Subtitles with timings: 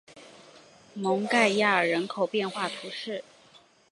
[0.95, 3.23] 蒙盖亚尔人口变化图示